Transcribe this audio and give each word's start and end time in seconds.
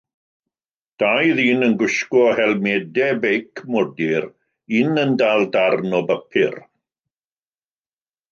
Dau 1.01 1.27
ddyn 1.39 1.65
yn 1.67 1.75
gwisgo 1.81 2.23
helmedau 2.39 3.19
beic 3.25 3.61
modur, 3.75 4.27
un 4.79 4.97
yn 5.03 5.13
dal 5.21 5.45
darn 5.57 5.97
o 5.99 6.03
bapur. 6.09 6.57